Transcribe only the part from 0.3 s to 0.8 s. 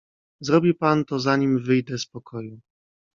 "Zrobi